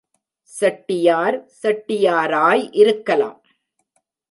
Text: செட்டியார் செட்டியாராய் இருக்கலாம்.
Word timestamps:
செட்டியார் 0.51 1.37
செட்டியாராய் 1.61 2.65
இருக்கலாம். 2.71 3.39